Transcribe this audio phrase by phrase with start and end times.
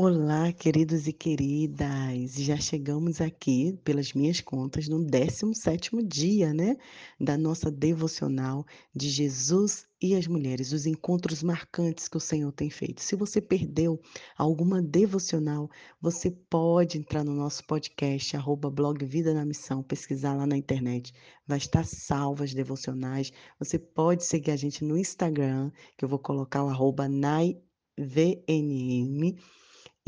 [0.00, 2.34] Olá, queridos e queridas!
[2.36, 6.76] Já chegamos aqui, pelas minhas contas, no 17º dia, né,
[7.20, 8.64] da nossa devocional
[8.94, 13.02] de Jesus e as mulheres, os encontros marcantes que o Senhor tem feito.
[13.02, 14.00] Se você perdeu
[14.36, 15.68] alguma devocional,
[16.00, 21.12] você pode entrar no nosso podcast, arroba blog Vida na Missão, pesquisar lá na internet.
[21.44, 23.32] Vai estar salvo as devocionais.
[23.58, 27.58] Você pode seguir a gente no Instagram, que eu vou colocar o arroba naivnm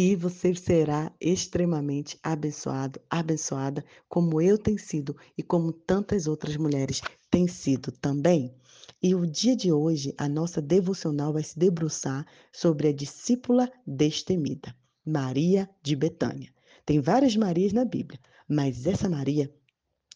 [0.00, 7.00] e você será extremamente abençoado, abençoada, como eu tenho sido e como tantas outras mulheres
[7.28, 8.54] têm sido também.
[9.02, 14.72] E o dia de hoje, a nossa devocional vai se debruçar sobre a discípula destemida,
[15.04, 16.54] Maria de Betânia.
[16.86, 19.52] Tem várias Marias na Bíblia, mas essa Maria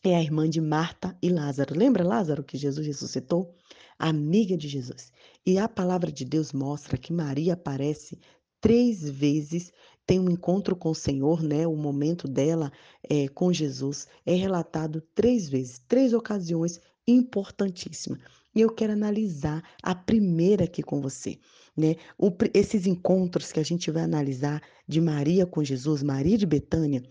[0.05, 1.77] é a irmã de Marta e Lázaro.
[1.77, 3.53] Lembra Lázaro que Jesus ressuscitou?
[3.99, 5.11] Amiga de Jesus.
[5.45, 8.21] E a palavra de Deus mostra que Maria aparece
[8.63, 9.73] três vezes
[10.07, 11.67] tem um encontro com o Senhor, né?
[11.67, 12.73] O momento dela
[13.09, 18.21] é, com Jesus é relatado três vezes, três ocasiões importantíssimas.
[18.55, 21.39] E eu quero analisar a primeira aqui com você,
[21.77, 21.97] né?
[22.17, 27.03] O, esses encontros que a gente vai analisar de Maria com Jesus, Maria de Betânia,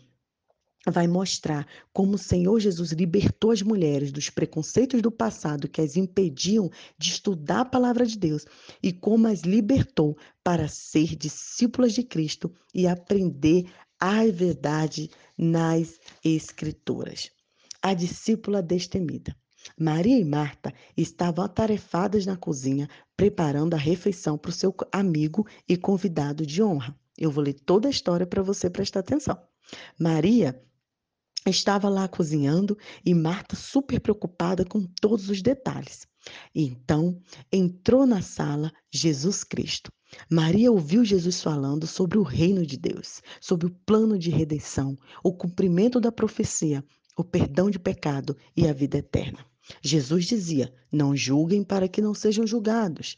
[0.87, 5.95] vai mostrar como o Senhor Jesus libertou as mulheres dos preconceitos do passado que as
[5.95, 8.45] impediam de estudar a palavra de Deus
[8.81, 13.65] e como as libertou para ser discípulas de Cristo e aprender
[13.99, 17.29] a verdade nas Escrituras.
[17.81, 19.35] A discípula destemida.
[19.77, 25.77] Maria e Marta estavam atarefadas na cozinha, preparando a refeição para o seu amigo e
[25.77, 26.97] convidado de honra.
[27.15, 29.37] Eu vou ler toda a história para você prestar atenção.
[29.99, 30.59] Maria
[31.50, 36.08] estava lá cozinhando e Marta super preocupada com todos os detalhes.
[36.53, 37.20] Então
[37.52, 39.92] entrou na sala Jesus Cristo.
[40.30, 45.33] Maria ouviu Jesus falando sobre o reino de Deus, sobre o plano de redenção, o
[45.33, 46.83] cumprimento da profecia,
[47.17, 49.39] o perdão de pecado e a vida eterna.
[49.82, 53.17] Jesus dizia: Não julguem para que não sejam julgados,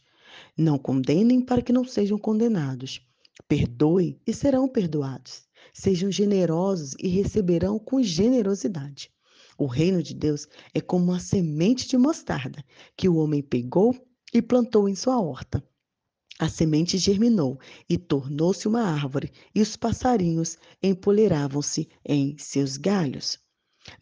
[0.56, 3.00] não condenem para que não sejam condenados.
[3.48, 5.42] Perdoem e serão perdoados.
[5.72, 9.10] Sejam generosos e receberão com generosidade.
[9.56, 12.64] O reino de Deus é como uma semente de mostarda
[12.96, 13.94] que o homem pegou
[14.32, 15.62] e plantou em sua horta.
[16.38, 23.38] A semente germinou e tornou-se uma árvore, e os passarinhos empoleravam-se em seus galhos.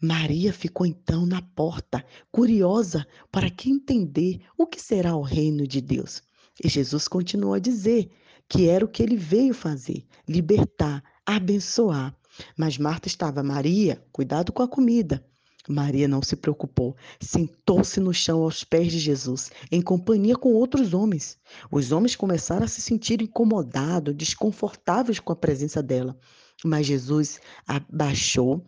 [0.01, 5.79] Maria ficou então na porta, curiosa para que entender o que será o reino de
[5.79, 6.23] Deus.
[6.63, 8.09] E Jesus continuou a dizer
[8.49, 12.15] que era o que ele veio fazer: libertar, abençoar.
[12.57, 15.23] Mas Marta estava, Maria, cuidado com a comida.
[15.67, 20.93] Maria não se preocupou, sentou-se no chão aos pés de Jesus, em companhia com outros
[20.93, 21.37] homens.
[21.71, 26.17] Os homens começaram a se sentir incomodados, desconfortáveis com a presença dela.
[26.65, 28.65] Mas Jesus abaixou,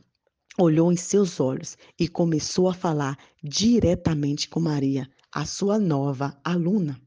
[0.57, 6.99] olhou em seus olhos e começou a falar diretamente com Maria, a sua nova aluna.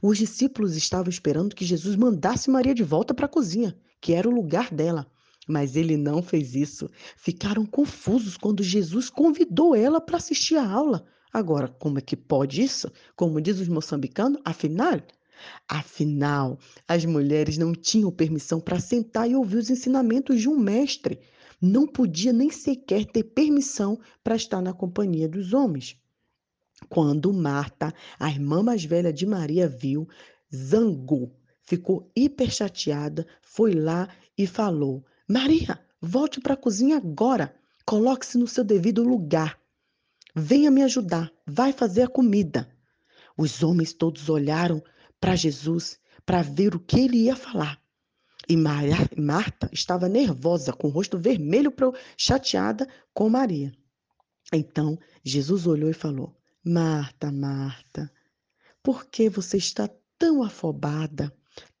[0.00, 4.28] Os discípulos estavam esperando que Jesus mandasse Maria de volta para a cozinha, que era
[4.28, 5.06] o lugar dela.
[5.48, 6.90] Mas ele não fez isso.
[7.16, 11.06] Ficaram confusos quando Jesus convidou ela para assistir a aula.
[11.32, 12.92] Agora, como é que pode isso?
[13.16, 15.00] Como diz os moçambicanos, afinal,
[15.68, 21.20] afinal, as mulheres não tinham permissão para sentar e ouvir os ensinamentos de um mestre.
[21.60, 25.96] Não podia nem sequer ter permissão para estar na companhia dos homens.
[26.88, 30.08] Quando Marta, a irmã mais velha de Maria, viu,
[30.54, 31.32] zangou,
[31.62, 37.54] ficou hiper chateada, foi lá e falou: Maria, volte para a cozinha agora,
[37.86, 39.58] coloque-se no seu devido lugar.
[40.34, 42.68] Venha me ajudar, vai fazer a comida.
[43.36, 44.82] Os homens todos olharam
[45.20, 47.80] para Jesus para ver o que ele ia falar.
[48.48, 51.72] E Marta estava nervosa, com o rosto vermelho,
[52.16, 53.72] chateada com Maria.
[54.52, 58.12] Então Jesus olhou e falou: Marta, Marta,
[58.82, 61.32] por que você está tão afobada,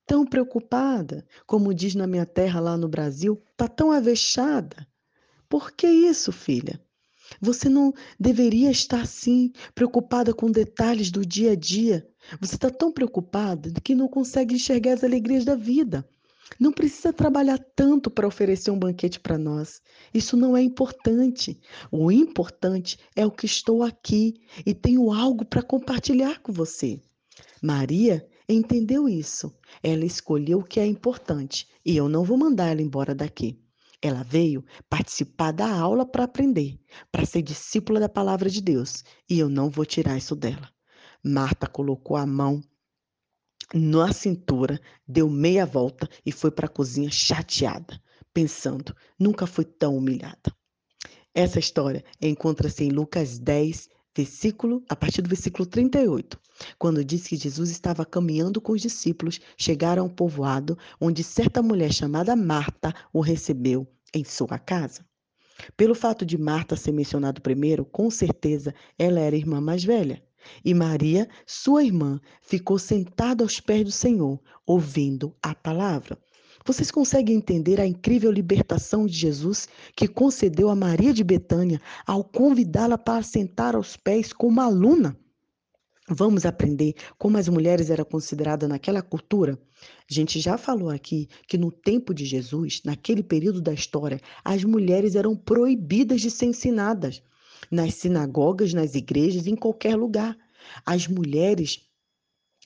[0.06, 1.24] tão preocupada?
[1.46, 4.86] Como diz na minha terra lá no Brasil, está tão avexada.
[5.48, 6.80] Por que isso, filha?
[7.40, 12.06] Você não deveria estar assim, preocupada com detalhes do dia a dia.
[12.40, 16.06] Você está tão preocupada que não consegue enxergar as alegrias da vida.
[16.60, 19.80] Não precisa trabalhar tanto para oferecer um banquete para nós.
[20.12, 21.58] Isso não é importante.
[21.90, 24.34] O importante é o que estou aqui
[24.66, 27.00] e tenho algo para compartilhar com você.
[27.62, 29.54] Maria entendeu isso.
[29.82, 33.58] Ela escolheu o que é importante e eu não vou mandar ela embora daqui.
[34.00, 39.38] Ela veio participar da aula para aprender, para ser discípula da palavra de Deus, e
[39.38, 40.68] eu não vou tirar isso dela.
[41.22, 42.60] Marta colocou a mão
[43.72, 48.02] na cintura, deu meia volta e foi para a cozinha chateada,
[48.34, 50.52] pensando: nunca fui tão humilhada.
[51.34, 56.38] Essa história encontra-se em Lucas 10, versículo, a partir do versículo 38,
[56.78, 61.92] quando diz que Jesus estava caminhando com os discípulos, chegaram ao povoado onde certa mulher
[61.92, 65.04] chamada Marta o recebeu em sua casa.
[65.76, 70.22] Pelo fato de Marta ser mencionado primeiro, com certeza ela era a irmã mais velha.
[70.64, 76.18] E Maria, sua irmã, ficou sentada aos pés do Senhor, ouvindo a palavra.
[76.64, 82.22] Vocês conseguem entender a incrível libertação de Jesus que concedeu a Maria de Betânia ao
[82.22, 85.16] convidá-la para sentar aos pés como aluna?
[86.08, 89.58] Vamos aprender como as mulheres eram consideradas naquela cultura?
[90.10, 94.64] A gente já falou aqui que no tempo de Jesus, naquele período da história, as
[94.64, 97.22] mulheres eram proibidas de ser ensinadas
[97.70, 100.36] nas sinagogas, nas igrejas, em qualquer lugar.
[100.84, 101.80] As mulheres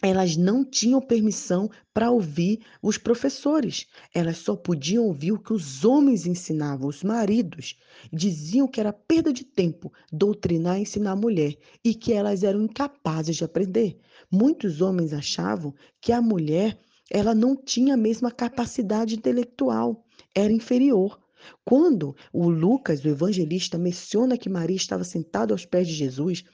[0.02, 3.86] elas não tinham permissão para ouvir os professores.
[4.14, 7.78] Elas só podiam ouvir o que os homens ensinavam, os maridos.
[8.12, 12.62] Diziam que era perda de tempo doutrinar e ensinar a mulher e que elas eram
[12.62, 13.96] incapazes de aprender.
[14.30, 16.78] Muitos homens achavam que a mulher
[17.10, 20.04] ela não tinha a mesma capacidade intelectual,
[20.34, 21.18] era inferior.
[21.64, 26.44] Quando o Lucas, o evangelista, menciona que Maria estava sentada aos pés de Jesus,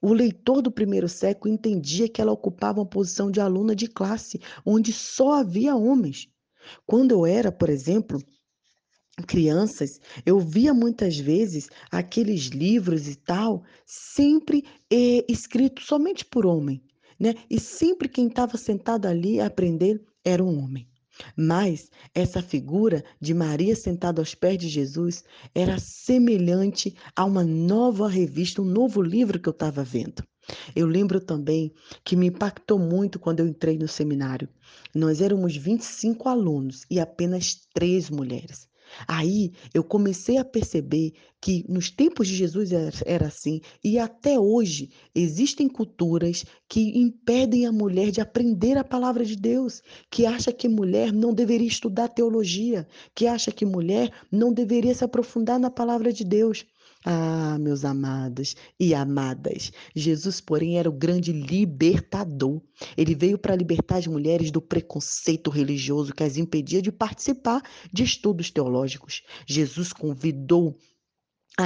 [0.00, 4.40] o leitor do primeiro século entendia que ela ocupava uma posição de aluna de classe,
[4.64, 6.28] onde só havia homens.
[6.86, 8.22] Quando eu era, por exemplo,
[9.26, 16.82] crianças, eu via muitas vezes aqueles livros e tal, sempre é, escritos somente por homem,
[17.18, 17.34] né?
[17.48, 20.89] E sempre quem estava sentado ali a aprender era um homem.
[21.36, 25.24] Mas essa figura de Maria sentada aos pés de Jesus
[25.54, 30.22] era semelhante a uma nova revista, um novo livro que eu estava vendo.
[30.74, 31.72] Eu lembro também
[32.04, 34.48] que me impactou muito quando eu entrei no seminário.
[34.94, 38.69] Nós éramos 25 alunos e apenas três mulheres.
[39.06, 42.70] Aí eu comecei a perceber que nos tempos de Jesus
[43.06, 49.24] era assim e até hoje existem culturas que impedem a mulher de aprender a palavra
[49.24, 54.52] de Deus, que acha que mulher não deveria estudar teologia, que acha que mulher não
[54.52, 56.66] deveria se aprofundar na palavra de Deus.
[57.02, 62.60] Ah, meus amados e amadas, Jesus, porém, era o grande libertador.
[62.94, 68.04] Ele veio para libertar as mulheres do preconceito religioso que as impedia de participar de
[68.04, 69.22] estudos teológicos.
[69.46, 70.76] Jesus convidou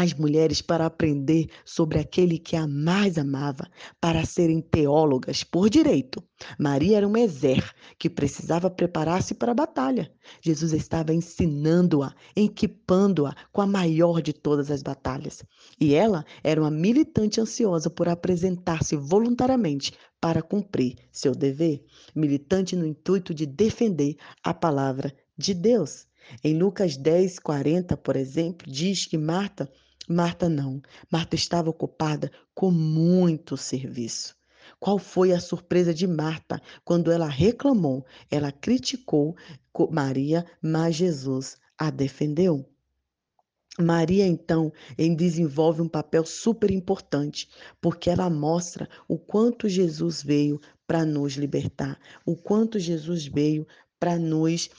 [0.01, 3.69] as mulheres para aprender sobre aquele que a mais amava,
[4.01, 6.23] para serem teólogas por direito.
[6.59, 10.13] Maria era uma exer que precisava preparar-se para a batalha.
[10.41, 15.43] Jesus estava ensinando-a, equipando-a com a maior de todas as batalhas.
[15.81, 22.87] E ela era uma militante ansiosa por apresentar-se voluntariamente para cumprir seu dever, militante no
[22.87, 26.07] intuito de defender a palavra de Deus.
[26.43, 29.71] Em Lucas 10, 40, por exemplo, diz que Marta
[30.09, 30.83] Marta não.
[31.11, 34.37] Marta estava ocupada com muito serviço.
[34.79, 38.05] Qual foi a surpresa de Marta quando ela reclamou?
[38.31, 39.37] Ela criticou
[39.91, 42.69] Maria, mas Jesus a defendeu.
[43.81, 44.73] Maria, então,
[45.17, 47.49] desenvolve um papel super importante,
[47.81, 53.67] porque ela mostra o quanto Jesus veio para nos libertar, o quanto Jesus veio
[53.99, 54.71] para nos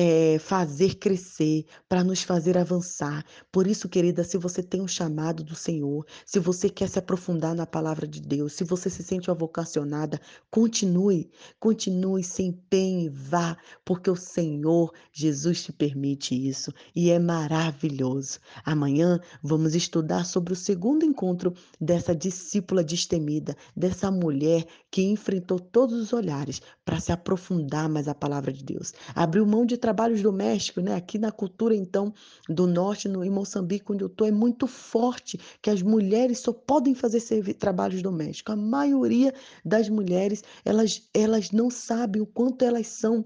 [0.00, 3.24] é, fazer crescer, para nos fazer avançar.
[3.50, 7.52] Por isso, querida, se você tem um chamado do Senhor, se você quer se aprofundar
[7.52, 10.20] na palavra de Deus, se você se sente uma vocacionada,
[10.52, 11.28] continue,
[11.58, 18.38] continue, se empenhe, vá, porque o Senhor Jesus te permite isso e é maravilhoso.
[18.64, 25.98] Amanhã vamos estudar sobre o segundo encontro dessa discípula destemida, dessa mulher que enfrentou todos
[25.98, 28.94] os olhares para se aprofundar mais a palavra de Deus.
[29.12, 30.94] Abriu mão de trabalhos domésticos, né?
[30.94, 32.12] Aqui na cultura, então,
[32.46, 36.52] do norte, no, em Moçambique, onde eu estou, é muito forte que as mulheres só
[36.52, 37.18] podem fazer
[37.54, 38.52] trabalhos domésticos.
[38.52, 39.32] A maioria
[39.64, 43.24] das mulheres, elas, elas não sabem o quanto elas são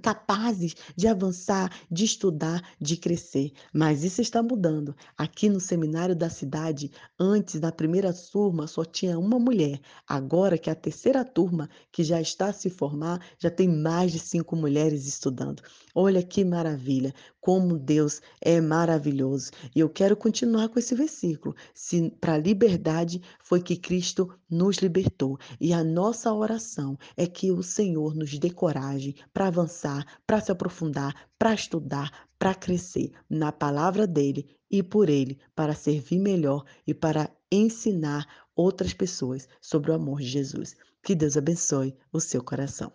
[0.00, 3.52] capazes de avançar, de estudar, de crescer.
[3.72, 4.94] Mas isso está mudando.
[5.16, 9.80] Aqui no seminário da cidade, antes da primeira turma só tinha uma mulher.
[10.06, 14.12] Agora que é a terceira turma que já está a se formar, já tem mais
[14.12, 15.62] de cinco mulheres estudando.
[15.94, 19.50] Olha que maravilha, como Deus é maravilhoso.
[19.76, 21.54] E eu quero continuar com esse versículo.
[21.74, 25.38] Se para a liberdade foi que Cristo nos libertou.
[25.60, 30.50] E a nossa oração é que o Senhor nos dê coragem para avançar para se
[30.50, 36.94] aprofundar, para estudar, para crescer na palavra dele e por ele, para servir melhor e
[36.94, 40.74] para ensinar outras pessoas sobre o amor de Jesus.
[41.02, 42.90] Que Deus abençoe o seu coração.